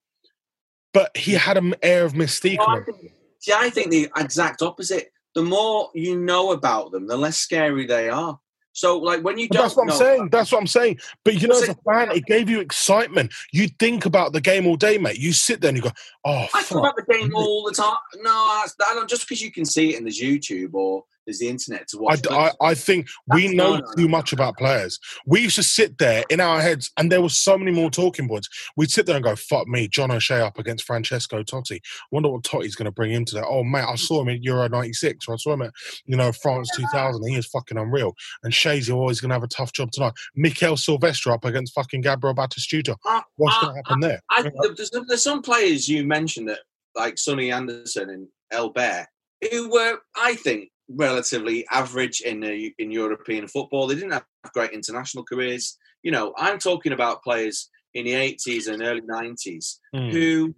[0.93, 2.59] but he had an air of mystique.
[2.59, 5.11] Well, I think- see, I think the exact opposite.
[5.33, 8.37] The more you know about them, the less scary they are.
[8.73, 10.29] So, like when you But don't, that's what I'm saying.
[10.29, 10.99] That's what I'm saying.
[11.25, 13.33] But you know, as a fan, it gave you excitement.
[13.51, 15.17] You think about the game all day, mate.
[15.17, 15.91] You sit there and you go,
[16.25, 17.97] "Oh, I fuck." about the game all the time.
[18.17, 21.39] No, that's, I don't, just because you can see it in the YouTube or there's
[21.39, 22.27] the internet to I, watch.
[22.29, 24.99] I, I think we know no, no, too much about players.
[25.25, 28.27] We used to sit there in our heads, and there were so many more talking
[28.27, 28.49] points.
[28.75, 31.79] We'd sit there and go, "Fuck me, John O'Shea up against Francesco Totti.
[32.11, 34.67] Wonder what Totti's going to bring into that." Oh mate, I saw him at Euro
[34.67, 35.71] '96, or I saw him at
[36.05, 37.27] you know France 2000.
[37.27, 38.13] He is fucking unreal.
[38.43, 40.13] And Shea's always going to have a tough job tonight.
[40.35, 42.95] Mikael Silvestre up against fucking Gabriel Batistuta.
[43.07, 44.21] Uh, What's uh, going to happen there?
[44.29, 46.59] I, there's, there's some players you mentioned that,
[46.95, 49.07] like Sonny Anderson and Elbert,
[49.49, 53.87] who were, I think, relatively average in the, in European football.
[53.87, 55.77] They didn't have great international careers.
[56.03, 60.11] You know, I'm talking about players in the 80s and early 90s Mm.
[60.11, 60.55] who.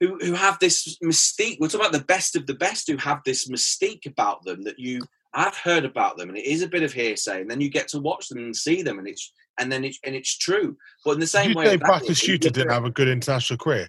[0.00, 1.56] Who, who have this mystique?
[1.58, 4.78] We're talking about the best of the best who have this mystique about them that
[4.78, 5.00] you
[5.32, 7.40] I've heard about them, and it is a bit of hearsay.
[7.40, 9.98] And then you get to watch them and see them, and it's and then it's
[10.04, 10.76] and it's true.
[11.02, 13.88] But in the Did same you way, say was- didn't have a good international career?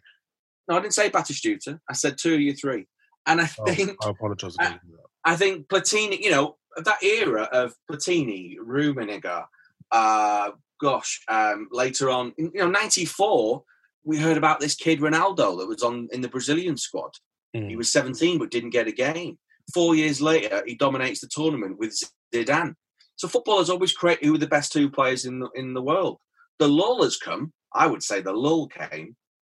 [0.70, 1.78] no, I didn't say Batistuta.
[1.90, 2.88] I said two of you three.
[3.26, 4.56] And I Oh, think I apologise.
[4.56, 4.80] Again.
[5.26, 9.46] I think Platini, you know, that era of Platini, Rummenigge,
[9.92, 13.64] uh, gosh, um, later on, you know, '94,
[14.04, 17.12] we heard about this kid Ronaldo that was on in the Brazilian squad.
[17.54, 17.78] He Mm.
[17.78, 19.40] was 17 but didn't get a game.
[19.74, 21.98] Four years later, he dominates the tournament with
[22.34, 22.76] Zidane.
[23.16, 26.20] So footballers always create who are the best two players in the, in the world.
[26.60, 27.52] The lull has come.
[27.74, 29.16] I would say the lull came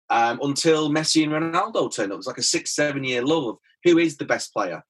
[0.10, 2.16] um, until Messi and Ronaldo turned up.
[2.16, 4.84] It was like a six, seven year lull of who is the best player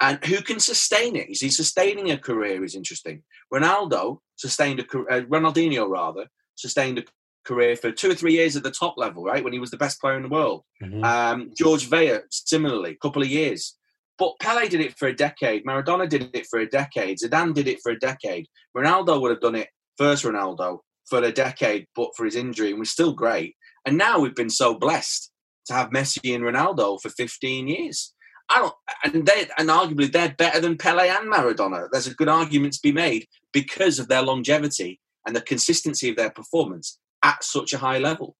[0.00, 1.30] and who can sustain it.
[1.30, 2.64] Is he sustaining a career?
[2.64, 3.22] Is interesting.
[3.52, 7.04] Ronaldo sustained a uh, Ronaldinho rather sustained a
[7.44, 9.76] career for two or three years at the top level, right when he was the
[9.76, 10.62] best player in the world.
[10.82, 11.04] Mhm.
[11.04, 13.76] Um, George Weah, similarly, a couple of years.
[14.18, 15.64] But Pele did it for a decade.
[15.64, 17.18] Maradona did it for a decade.
[17.18, 18.46] Zidane did it for a decade.
[18.76, 22.78] Ronaldo would have done it, first Ronaldo, for a decade, but for his injury, and
[22.78, 23.56] was still great.
[23.86, 25.30] And now we've been so blessed
[25.66, 28.12] to have Messi and Ronaldo for 15 years.
[28.50, 31.88] I don't, and they, and arguably they're better than Pele and Maradona.
[31.90, 36.16] There's a good argument to be made because of their longevity and the consistency of
[36.16, 38.36] their performance at such a high level.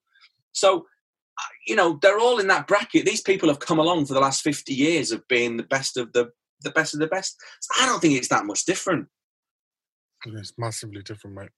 [0.52, 0.86] So
[1.38, 3.06] uh, you know, they're all in that bracket.
[3.06, 6.12] These people have come along for the last 50 years of being the best of
[6.12, 6.30] the
[6.62, 7.36] the best of the best.
[7.80, 9.08] I don't think it's that much different.
[10.26, 11.48] It's massively different, mate.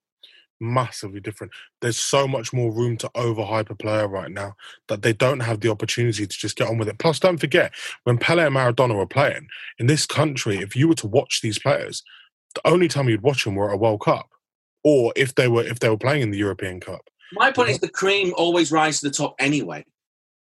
[0.64, 1.53] Massively different.
[1.81, 4.55] There's so much more room to overhype a player right now
[4.87, 7.01] that they don't have the opportunity to just get on with it.
[7.01, 7.72] Plus, don't forget,
[8.05, 9.48] when Pele and Maradona were playing
[9.81, 12.05] in this country, if you were to watch these players,
[12.55, 14.31] the only time you'd watch them were at a World Cup,
[14.85, 17.11] or if they were if they were playing in the European Cup.
[17.33, 19.85] My point is the cream always rise to the top anyway.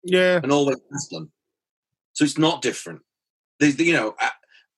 [0.03, 1.29] Yeah, and always has done.
[2.11, 3.03] So it's not different.
[3.61, 4.15] There's, you know,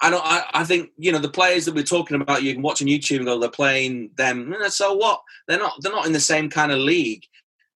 [0.02, 2.44] I, I I, think you know the players that we're talking about.
[2.44, 4.54] You can watch on YouTube and go, they're playing them.
[4.70, 5.22] So what?
[5.48, 5.74] They're not.
[5.80, 7.24] They're not in the same kind of league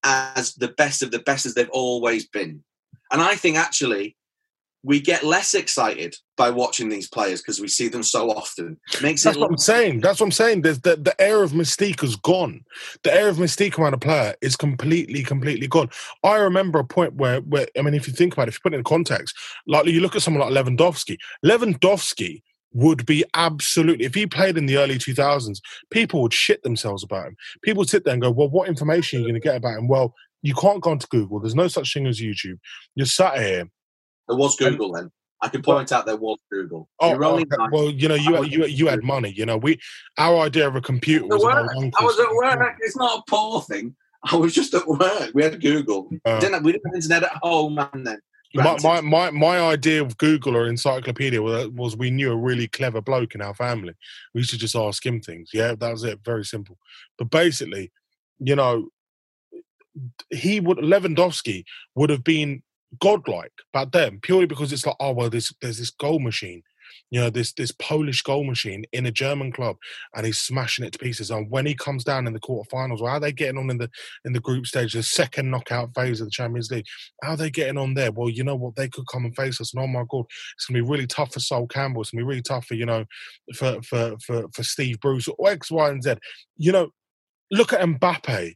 [0.04, 2.64] as the best of the best as they've always been.
[3.12, 4.16] And I think actually
[4.86, 8.78] we get less excited by watching these players because we see them so often.
[9.02, 10.02] Makes That's what I'm saying.
[10.02, 10.62] That's what I'm saying.
[10.62, 12.64] There's the, the air of mystique is gone.
[13.04, 15.90] The air of mystique around a player is completely, completely gone.
[16.24, 18.62] I remember a point where, where I mean, if you think about it, if you
[18.62, 21.18] put it in context, like you look at someone like Lewandowski.
[21.44, 22.44] Lewandowski
[22.74, 27.28] would be absolutely if he played in the early 2000s people would shit themselves about
[27.28, 29.56] him people would sit there and go well what information are you going to get
[29.56, 32.60] about him well you can't go onto google there's no such thing as youtube
[32.94, 33.70] you're sat here
[34.28, 35.12] there was Google then.
[35.42, 36.90] I can point out there was Google.
[37.00, 37.46] Oh, okay.
[37.72, 39.30] well, you know, you you you had money.
[39.30, 39.80] You know, we
[40.18, 41.44] our idea of a computer was.
[41.44, 42.78] Work, I was at work.
[42.80, 43.96] It's not a poor thing.
[44.24, 45.32] I was just at work.
[45.34, 46.10] We had Google.
[46.26, 48.04] Uh, didn't have, we didn't have internet at home, man.
[48.04, 48.20] Then
[48.56, 52.68] my, my, my, my idea of Google or encyclopedia was, was we knew a really
[52.68, 53.94] clever bloke in our family.
[54.34, 55.50] We used to just ask him things.
[55.54, 56.20] Yeah, that was it.
[56.24, 56.78] Very simple.
[57.18, 57.92] But basically,
[58.40, 58.90] you know,
[60.30, 61.64] he would Lewandowski
[61.96, 62.64] would have been
[63.00, 66.64] godlike back then, purely because it's like, oh well, there's there's this goal machine,
[67.12, 69.78] you know, this this Polish goal machine in a German club,
[70.16, 71.32] and he's smashing it to pieces.
[71.32, 73.78] And when he comes down in the quarterfinals, well, how are they getting on in
[73.78, 73.90] the
[74.26, 76.86] in the group stage, the second knockout phase of the Champions League?
[77.24, 78.12] How are they getting on there?
[78.12, 80.66] Well, you know what, they could come and face us, and oh my god, it's
[80.66, 82.02] gonna be really tough for Sol Campbell.
[82.02, 83.06] It's gonna be really tough for you know,
[83.56, 86.16] for for for for Steve Bruce or X, Y, and Z.
[86.58, 86.90] You know,
[87.52, 88.56] look at Mbappe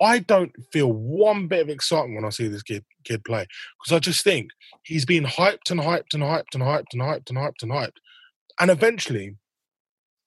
[0.00, 3.46] I don't feel one bit of excitement when I see this kid kid play
[3.78, 4.50] because I just think
[4.82, 7.96] he's been hyped and hyped and hyped and hyped and hyped and hyped and hyped,
[8.60, 9.36] and eventually,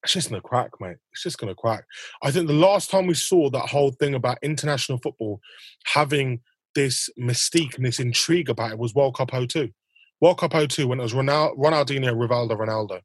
[0.04, 0.98] it's just gonna crack, mate.
[1.12, 1.84] It's just gonna crack.
[2.22, 5.42] I think the last time we saw that whole thing about international football
[5.86, 6.42] having
[6.76, 9.70] this mystique and this intrigue about it was World Cup 02.
[10.22, 13.02] World Cup 02 when it was Ronald, Ronaldinho, Rivaldo, Ronaldo,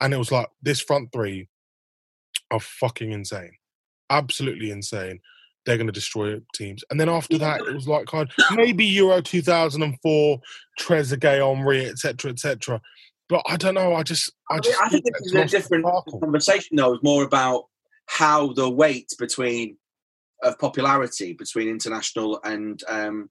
[0.00, 1.48] and it was like this front three
[2.50, 3.52] are fucking insane,
[4.08, 5.20] absolutely insane
[5.68, 6.82] they're going to destroy teams.
[6.90, 10.40] And then after that, it was like kind of maybe Euro 2004,
[10.80, 12.80] Trezeguet, Henry, etc., etc.
[13.28, 13.92] But I don't know.
[13.92, 14.80] I just, I just.
[14.80, 15.84] I think, I think this is a different
[16.22, 16.94] conversation, though.
[16.94, 17.64] It's more about
[18.06, 19.76] how the weight between
[20.42, 23.28] of popularity between international and um,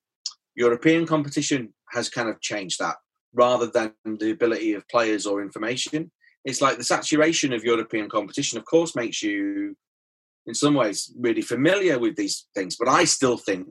[0.56, 2.98] European competition has kind of changed that,
[3.34, 6.12] rather than the ability of players or information.
[6.46, 9.76] It's like the saturation of European competition, of course, makes you
[10.48, 12.76] in some ways really familiar with these things.
[12.78, 13.68] But I still think,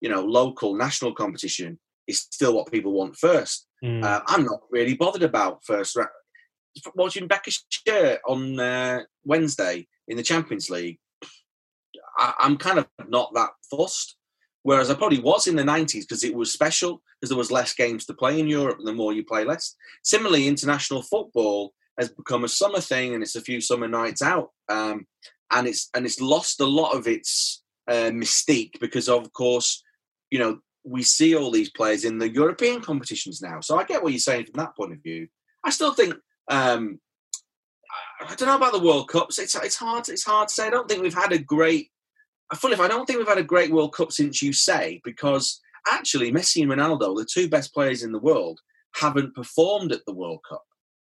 [0.00, 3.66] you know, local national competition is still what people want first.
[3.84, 4.04] Mm.
[4.04, 5.96] Uh, I'm not really bothered about first.
[5.96, 6.06] Ra-
[6.94, 10.98] watching Besiktas on uh, Wednesday in the Champions League,
[12.18, 14.16] I- I'm kind of not that fussed.
[14.64, 17.74] Whereas I probably was in the 90s because it was special, because there was less
[17.74, 19.76] games to play in Europe, and the more you play less.
[20.02, 24.50] Similarly, international football has become a summer thing, and it's a few summer nights out.
[24.68, 25.06] Um,
[25.50, 29.82] and it's and it's lost a lot of its uh, mystique because of course
[30.30, 33.60] you know we see all these players in the European competitions now.
[33.60, 35.28] So I get what you're saying from that point of view.
[35.64, 36.14] I still think
[36.50, 36.98] um,
[38.20, 39.38] I don't know about the World Cups.
[39.38, 40.66] It's it's hard it's hard to say.
[40.66, 41.90] I don't think we've had a great.
[42.54, 45.60] Full if I don't think we've had a great World Cup since you say because
[45.86, 48.60] actually Messi and Ronaldo, the two best players in the world,
[48.94, 50.64] haven't performed at the World Cup.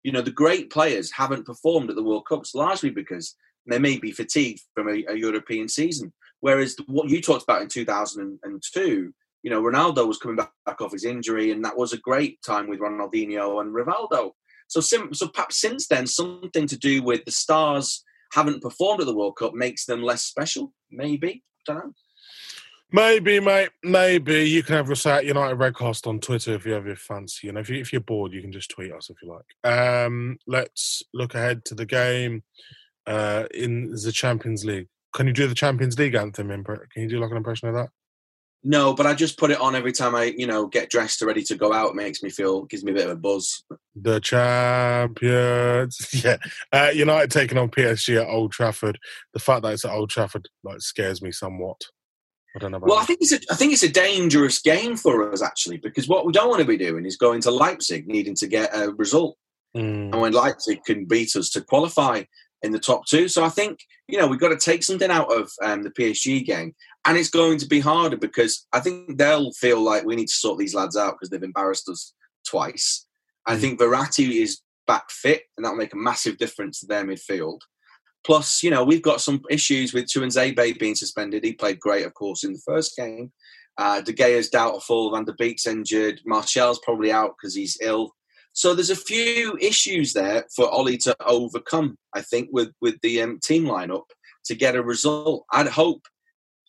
[0.02, 3.36] You know the great players haven't performed at the World Cups largely because
[3.70, 6.12] they may be fatigued from a, a, European season.
[6.40, 10.92] Whereas what you talked about in 2002, you know, Ronaldo was coming back, back off
[10.92, 14.32] his injury, and that was a great time with Ronaldinho and Rivaldo.
[14.68, 19.06] So, sim- so perhaps since then, something to do with the stars haven't performed at
[19.06, 20.72] the World Cup makes them less special.
[20.90, 21.92] Maybe, don't know.
[22.92, 23.70] Maybe, mate.
[23.84, 27.46] Maybe you can have Sat United Redcast on Twitter if you have your fancy.
[27.46, 29.72] You know, if, you, if you're bored, you can just tweet us if you like.
[29.72, 32.42] Um, let's look ahead to the game
[33.06, 34.88] uh, in the Champions League.
[35.14, 36.48] Can you do the Champions League anthem?
[36.48, 37.88] Can you do like an impression of that?
[38.62, 41.26] No, but I just put it on every time I, you know, get dressed or
[41.26, 41.90] ready to go out.
[41.90, 43.64] It makes me feel, gives me a bit of a buzz.
[43.96, 46.36] The champions, yeah.
[46.70, 48.98] Uh, United taking on PSG at Old Trafford.
[49.32, 51.80] The fact that it's at Old Trafford like scares me somewhat.
[52.54, 52.80] I don't know.
[52.80, 53.02] well, that.
[53.02, 56.26] I think it's a, I think it's a dangerous game for us actually because what
[56.26, 59.36] we don't want to be doing is going to Leipzig needing to get a result
[59.76, 60.12] mm.
[60.12, 62.24] and when Leipzig can beat us to qualify
[62.62, 63.28] in the top two.
[63.28, 66.44] So I think you know we've got to take something out of um, the PSG
[66.44, 66.74] game,
[67.06, 70.34] and it's going to be harder because I think they'll feel like we need to
[70.34, 72.14] sort these lads out because they've embarrassed us
[72.46, 73.06] twice.
[73.48, 73.52] Mm.
[73.52, 77.60] I think Verratti is back fit, and that'll make a massive difference to their midfield.
[78.24, 81.42] Plus, you know, we've got some issues with Tuanzebe being suspended.
[81.42, 83.32] He played great, of course, in the first game.
[83.78, 85.10] Uh, De Gea's doubtful.
[85.10, 86.20] Van der Beek's injured.
[86.26, 88.14] Martial's probably out because he's ill.
[88.60, 91.96] So there's a few issues there for Ollie to overcome.
[92.12, 94.02] I think with with the um, team lineup
[94.44, 95.46] to get a result.
[95.50, 96.02] I'd hope.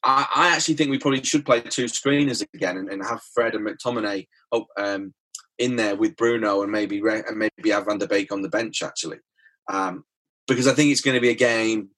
[0.01, 3.56] I, I, actually think we probably should play two screeners again and, and have Fred
[3.56, 5.13] and McTominay oh, um,
[5.60, 8.82] in there with Bruno and maybe and maybe have Van der Beek on the bench
[8.82, 9.17] actually,
[9.69, 10.06] um,
[10.47, 11.89] because I think it's going to be a game.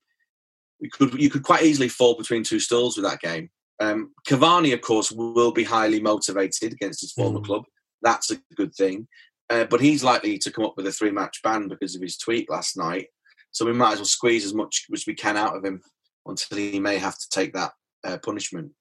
[0.80, 3.52] You could you could quite easily fall between two stools with that game.
[3.80, 7.46] Um, Cavani, of course, will be highly motivated against his former mm.
[7.46, 7.66] club.
[8.02, 9.08] That's a good thing.
[9.54, 12.18] Uh, but he's likely to come up with a three match ban because of his
[12.18, 13.06] tweet last night.
[13.52, 15.80] So we might as well squeeze as much as we can out of him
[16.26, 17.72] until he may have to take that
[18.04, 18.72] uh, punishment.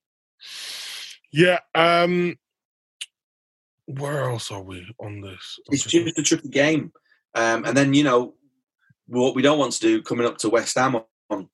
[1.31, 1.59] Yeah.
[1.75, 2.39] Um,
[3.85, 5.59] where else are we on this?
[5.71, 6.93] It's just a tricky game.
[7.35, 8.35] Um, and then, you know,
[9.09, 10.97] what we don't want to do coming up to West Ham
[11.29, 11.49] on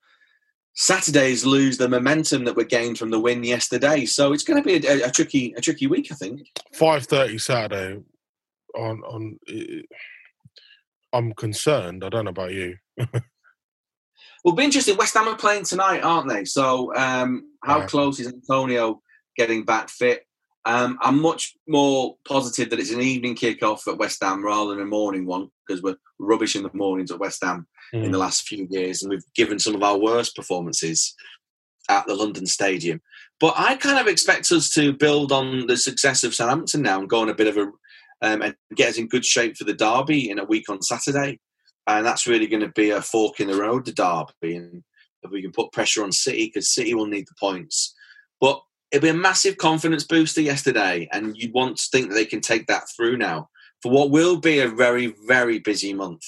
[0.74, 4.06] Saturdays lose the momentum that we gained from the win yesterday.
[4.06, 6.46] So it's going to be a, a tricky, a tricky week, I think.
[6.72, 8.00] Five thirty Saturday
[8.78, 9.38] on on.
[11.12, 12.04] I'm concerned.
[12.04, 12.76] I don't know about you.
[14.44, 14.96] well, be interesting.
[14.96, 16.44] West Ham are playing tonight, aren't they?
[16.44, 17.88] So, um, how right.
[17.88, 19.00] close is Antonio
[19.36, 20.24] getting back fit?
[20.64, 24.82] Um, I'm much more positive that it's an evening kick-off at West Ham rather than
[24.82, 28.04] a morning one because we're rubbish in the mornings at West Ham mm.
[28.04, 31.14] in the last few years, and we've given some of our worst performances
[31.88, 33.00] at the London Stadium.
[33.40, 37.08] But I kind of expect us to build on the success of Southampton now and
[37.08, 37.70] go on a bit of a
[38.22, 41.38] um, and get us in good shape for the derby in a week on Saturday.
[41.86, 44.56] And that's really going to be a fork in the road, the derby.
[44.56, 44.82] And
[45.22, 47.94] if we can put pressure on City, because City will need the points.
[48.40, 51.08] But it'll be a massive confidence booster yesterday.
[51.12, 53.48] And you'd want to think that they can take that through now
[53.82, 56.24] for what will be a very, very busy month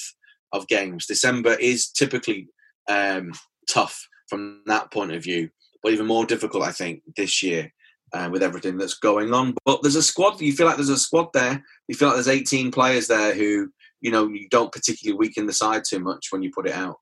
[0.52, 1.06] of games.
[1.06, 2.48] December is typically
[2.88, 3.32] um,
[3.68, 5.50] tough from that point of view,
[5.82, 7.72] but even more difficult, I think, this year
[8.12, 9.54] uh, with everything that's going on.
[9.64, 10.40] But there's a squad.
[10.40, 11.62] You feel like there's a squad there.
[11.88, 13.70] You feel like there's 18 players there who
[14.00, 16.96] you know you don't particularly weaken the side too much when you put it out.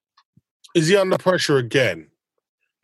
[0.75, 2.09] Is he under pressure again?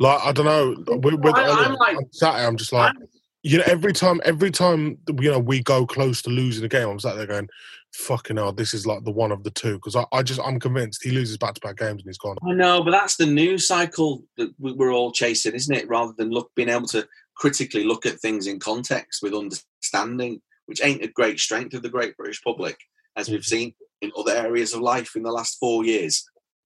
[0.00, 0.96] Like I don't know.
[0.96, 3.08] With, with I, am like, Saturday, I'm just like, I'm,
[3.42, 6.88] you know, every time, every time you know we go close to losing a game,
[6.88, 7.48] I'm sat there going,
[7.92, 9.74] "Fucking hell, this is like the one of the two.
[9.74, 12.36] Because I, I just, I'm convinced he loses back to back games and he's gone.
[12.48, 15.88] I know, but that's the news cycle that we're all chasing, isn't it?
[15.88, 17.06] Rather than look being able to
[17.36, 21.88] critically look at things in context with understanding, which ain't a great strength of the
[21.88, 22.76] great British public,
[23.16, 26.24] as we've seen in other areas of life in the last four years.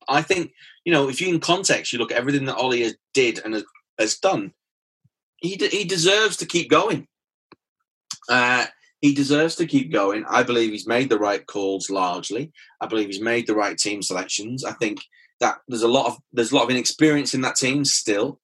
[0.09, 0.53] I think,
[0.85, 3.55] you know, if you in context, you look at everything that Ollie has did and
[3.55, 3.65] has,
[3.99, 4.53] has done,
[5.39, 7.07] he, de- he deserves to keep going.
[8.29, 8.67] Uh,
[9.01, 10.25] he deserves to keep going.
[10.29, 12.53] I believe he's made the right calls largely.
[12.81, 14.65] I believe he's made the right team selections.
[14.65, 14.99] I think
[15.41, 18.41] that there's a lot of there's a lot of inexperience in that team still.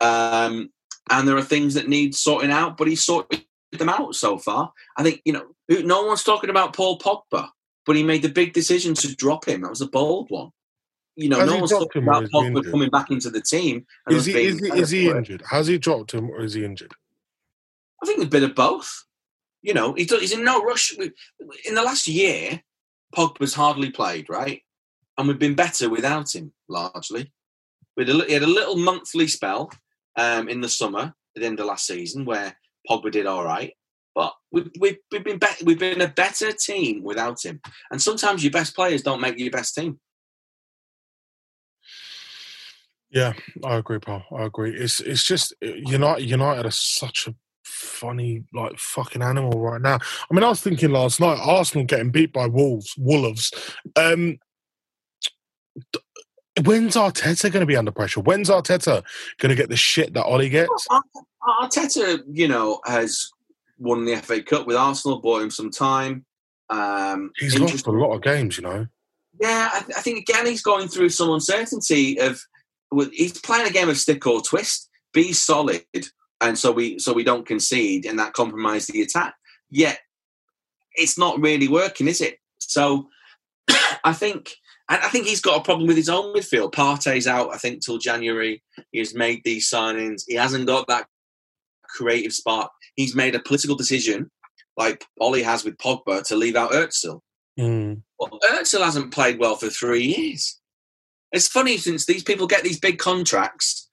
[0.00, 0.70] Um,
[1.10, 4.72] and there are things that need sorting out, but he's sorted them out so far.
[4.96, 7.48] I think, you know, no one's talking about Paul Pogba,
[7.84, 9.62] but he made the big decision to drop him.
[9.62, 10.50] That was a bold one.
[11.16, 13.84] You know, Has no one's talking about Pogba coming back into the team.
[14.08, 15.42] Is he, is he, is he injured?
[15.50, 16.92] Has he dropped him or is he injured?
[18.02, 19.04] I think a bit of both.
[19.62, 20.96] You know, he's in no rush.
[20.96, 22.62] In the last year,
[23.14, 24.62] Pogba's hardly played, right?
[25.16, 27.32] And we've been better without him, largely.
[27.96, 29.72] We had a little monthly spell
[30.18, 32.54] um, in the summer at the end of last season where
[32.90, 33.72] Pogba did all right.
[34.14, 37.60] But we've, we've, we've been be- we've been a better team without him.
[37.90, 40.00] And sometimes your best players don't make your best team.
[43.10, 43.32] Yeah,
[43.64, 44.24] I agree, Paul.
[44.36, 44.76] I agree.
[44.76, 46.24] It's it's just United.
[46.24, 49.98] United are such a funny, like fucking animal right now.
[50.30, 53.50] I mean, I was thinking last night, Arsenal getting beat by Wolves, Wolves.
[53.96, 54.38] Um,
[56.64, 58.20] When's Arteta going to be under pressure?
[58.20, 59.04] When's Arteta
[59.38, 60.86] going to get the shit that Ollie gets?
[61.42, 63.30] Arteta, you know, has
[63.78, 66.24] won the FA Cup with Arsenal, bought him some time.
[66.70, 68.86] Um, he's lost a lot of games, you know.
[69.40, 72.40] Yeah, I, I, think again he's going through some uncertainty of.
[73.12, 74.88] He's playing a game of stick or twist.
[75.12, 75.84] Be solid,
[76.40, 79.34] and so we so we don't concede, and that compromise the attack.
[79.70, 80.00] Yet,
[80.94, 82.38] it's not really working, is it?
[82.58, 83.08] So,
[84.04, 84.54] I think
[84.88, 86.72] and I think he's got a problem with his own midfield.
[86.72, 88.62] Partey's out, I think, till January.
[88.90, 90.22] He's made these signings.
[90.26, 91.06] He hasn't got that
[91.84, 92.70] creative spark.
[92.94, 94.30] He's made a political decision,
[94.76, 97.20] like Ollie has with Pogba, to leave out Özil.
[97.58, 98.02] Mm.
[98.18, 100.58] Well, Özil hasn't played well for three years.
[101.32, 103.88] It's funny since these people get these big contracts.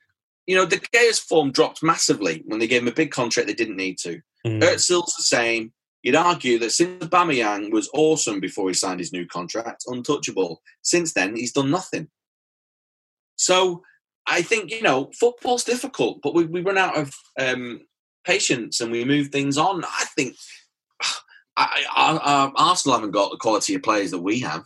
[0.48, 3.54] You know, De Gea's form dropped massively when they gave him a big contract they
[3.54, 4.22] didn't need to.
[4.46, 4.62] Mm.
[4.62, 5.74] Özil's the same.
[6.06, 10.62] You'd argue that since Aubameyang was awesome before he signed his new contract, untouchable.
[10.84, 12.10] Since then, he's done nothing.
[13.38, 13.82] So
[14.28, 17.82] I think you know football's difficult, but we, we run out of um,
[18.24, 19.84] patience and we move things on.
[19.84, 20.36] I think
[21.58, 24.64] I, I, I, Arsenal haven't got the quality of players that we have.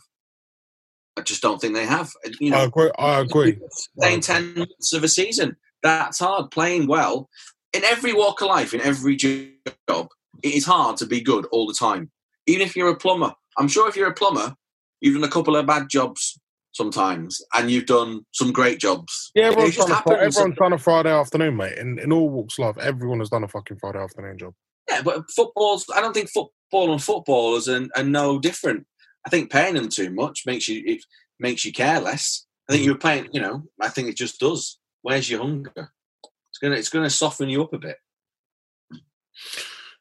[1.16, 2.10] I just don't think they have.
[2.38, 2.90] You know, I agree.
[2.98, 3.58] I agree.
[3.98, 6.50] Playing ten months of a season, that's hard.
[6.50, 7.30] Playing well
[7.72, 10.10] in every walk of life, in every job,
[10.42, 12.10] it is hard to be good all the time.
[12.46, 14.54] Even if you're a plumber, I'm sure if you're a plumber,
[15.00, 16.38] you've done a couple of bad jobs
[16.72, 19.30] sometimes, and you've done some great jobs.
[19.34, 20.36] Yeah, everyone's, a, happens.
[20.36, 21.78] everyone's done a Friday afternoon, mate.
[21.78, 24.54] In, in all walks of life, everyone has done a fucking Friday afternoon job.
[24.88, 25.86] Yeah, but football's.
[25.94, 28.86] I don't think football and footballers are, are no different.
[29.26, 31.04] I think paying them too much makes you it
[31.38, 32.46] makes you care less.
[32.68, 33.28] I think you're paying.
[33.32, 34.78] You know, I think it just does.
[35.02, 35.72] Where's your hunger?
[35.76, 37.96] It's gonna it's gonna soften you up a bit.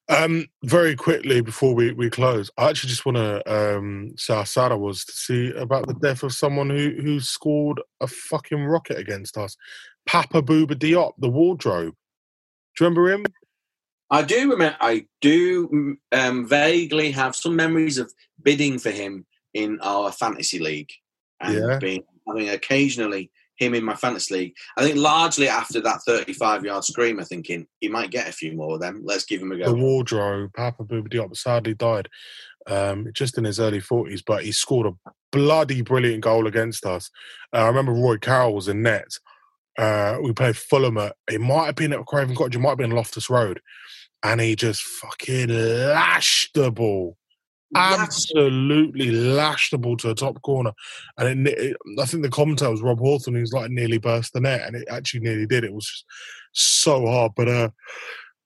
[0.10, 3.44] Um, very quickly before we, we close, I actually just want to
[3.78, 7.20] um, say how sad I was to see about the death of someone who who
[7.20, 9.56] scored a fucking rocket against us,
[10.08, 11.94] Papa Bouba Diop, the wardrobe.
[12.76, 13.26] Do you remember him?
[14.10, 14.78] I do remember.
[14.82, 20.90] I do um, vaguely have some memories of bidding for him in our fantasy league,
[21.40, 21.78] and Yeah.
[21.78, 23.30] being having occasionally
[23.60, 24.56] him in my fantasy league.
[24.78, 28.76] I think largely after that 35 yard screamer, thinking he might get a few more
[28.76, 29.02] of them.
[29.04, 29.66] Let's give him a go.
[29.66, 32.10] The wardrobe, Papa Bouba Diop, sadly died
[32.68, 37.12] um, just in his early forties, but he scored a bloody brilliant goal against us.
[37.54, 39.12] Uh, I remember Roy Carroll was in net.
[39.78, 42.78] Uh, we played Fulham at it might have been at Craven Cottage, it might have
[42.78, 43.62] been Loftus Road,
[44.24, 47.18] and he just fucking lashed the ball.
[47.76, 50.72] Absolutely lashed the ball to the top corner,
[51.18, 53.36] and it, it, I think the commentator was Rob Hawthorne.
[53.36, 55.64] He's like nearly burst the net, and it actually nearly did.
[55.64, 56.06] It was
[56.52, 57.70] so hard, but uh,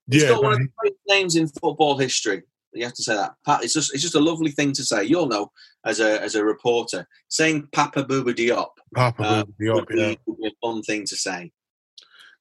[0.09, 2.43] He's yeah, got one of the great names in football history.
[2.73, 3.35] You have to say that.
[3.45, 5.03] Pat, it's just it's just a lovely thing to say.
[5.03, 5.51] You'll know
[5.85, 9.95] as a as a reporter saying Papa Bouba Diop Papa uh, Bouba Diop, would, be,
[10.01, 10.15] yeah.
[10.25, 11.51] would be a fun thing to say.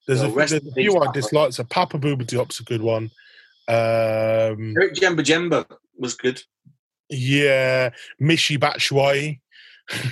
[0.09, 1.53] There's, Well, a, there's a few I dislike.
[1.53, 3.11] So Papa Bouba Diop's a good one.
[3.69, 5.67] Um, Eric Djemba-Djemba
[5.97, 6.43] was good.
[7.13, 7.91] Yeah,
[8.21, 9.41] Michy Batshuayi.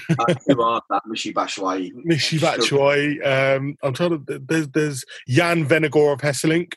[0.09, 1.93] That's too hard, that Michy Bashwai.
[2.05, 3.25] Michy Batshuayi.
[3.57, 4.39] Um, I'm trying to.
[4.39, 6.75] There's there's Jan Vennegoor of Hesselink.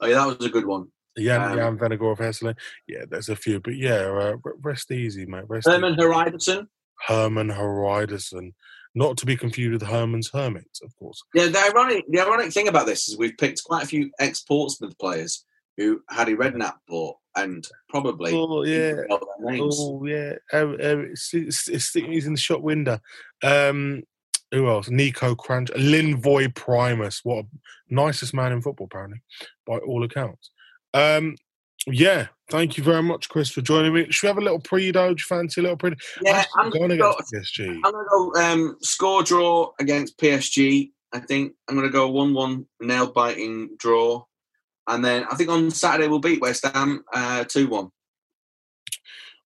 [0.00, 0.88] Oh, yeah, that was a good one.
[1.16, 2.56] Jan, Um, Jan Vennegoor of Hesselink.
[2.86, 5.44] Yeah, there's a few, but yeah, uh, rest easy, mate.
[5.48, 6.66] Rest Herman easy.
[7.06, 8.52] Hermann Hreidarsson.
[8.94, 11.22] Not to be confused with Herman's Hermits, of course.
[11.34, 14.42] Yeah, the ironic the ironic thing about this is we've picked quite a few ex
[14.42, 15.46] Portsmouth players
[15.78, 18.76] who Harry Redknapp bought and probably Oh, yeah.
[18.76, 19.76] didn't know their names.
[19.80, 21.14] Oh yeah, um, um,
[22.26, 22.98] in the shop window.
[23.42, 24.02] Um,
[24.50, 24.88] who else?
[24.88, 27.20] Niko Kranjcar, Linvoy Primus.
[27.24, 27.48] What a
[27.88, 29.22] nicest man in football, apparently,
[29.66, 30.50] by all accounts.
[30.92, 31.36] Um,
[31.86, 34.06] yeah, thank you very much, Chris, for joining me.
[34.10, 35.08] Should we have a little pre-do?
[35.08, 35.94] You fancy a little pre?
[36.20, 37.66] Yeah, I'm going against go- PSG.
[37.82, 40.90] I'm going to go um, score draw against PSG.
[41.14, 44.22] I think I'm going to go 1 1 nail biting draw.
[44.88, 47.88] And then I think on Saturday we'll beat West Ham uh, 2 1.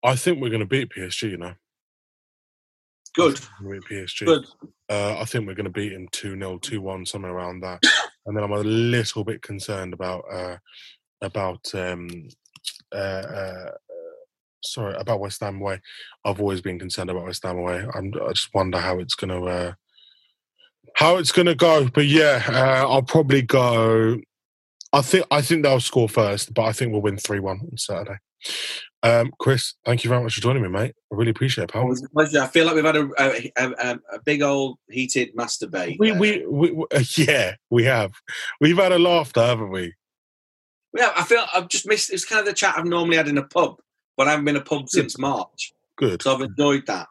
[0.04, 1.32] I think we're going to beat PSG.
[1.32, 1.54] You know,
[3.16, 3.40] Good.
[3.64, 4.26] we beat PSG.
[4.26, 4.46] Good.
[4.90, 7.84] Uh, I think we're going to beat him 2 0, 2 1, something around that.
[8.26, 10.58] and then I'm a little bit concerned about uh,
[11.22, 12.08] about um,
[12.94, 13.72] uh, uh,
[14.64, 15.80] sorry about West Ham away.
[16.26, 17.86] I've always been concerned about West Ham away.
[17.94, 19.74] I'm, I just wonder how it's going to uh,
[20.96, 21.88] how it's going to go.
[21.94, 24.20] But yeah, uh, I'll probably go.
[24.92, 27.78] I think I think they'll score first, but I think we'll win three one on
[27.78, 28.18] Saturday.
[29.02, 30.94] Um, Chris, thank you very much for joining me, mate.
[31.12, 32.42] I really appreciate it, It was a pleasure.
[32.42, 35.98] I feel like we've had a, a, a, a big old heated masturbate.
[36.00, 36.86] We, we, we, we,
[37.16, 38.12] yeah, we have.
[38.60, 39.94] We've had a laughter, haven't we?
[40.98, 42.12] yeah, I feel I've just missed.
[42.12, 43.78] It's kind of the chat I've normally had in a pub,
[44.18, 46.22] but I haven't been a pub since March, Good.
[46.22, 47.08] so I've enjoyed that.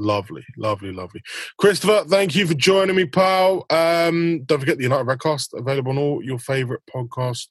[0.00, 1.20] Lovely, lovely, lovely.
[1.58, 3.66] Christopher, thank you for joining me, pal.
[3.68, 7.48] Um, don't forget the United Redcast available on all your favourite podcast,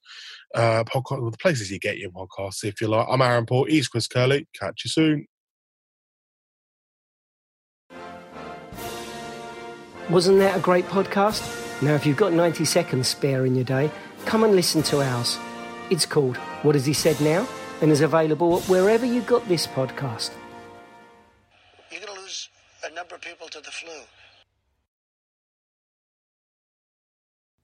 [0.55, 3.05] uh, podcast, well, the places you get your podcasts, if you like.
[3.07, 4.47] I'm Aaron Paul, East Chris Curley.
[4.59, 5.27] Catch you soon.
[10.09, 11.83] Wasn't that a great podcast?
[11.83, 13.91] Now, if you've got 90 seconds spare in your day,
[14.25, 15.37] come and listen to ours.
[15.91, 17.47] It's called What Has He Said Now?
[17.81, 20.31] and is available wherever you got this podcast.
[22.99, 24.01] Number of people to the flu.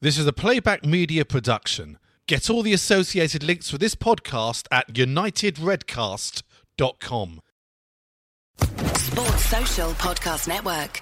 [0.02, 1.98] This is a playback media production.
[2.28, 6.42] Get all the associated links for this podcast at unitedredcast.com.
[6.78, 7.42] ChumbaCasino.com.
[8.96, 11.02] Sports Social Podcast Network.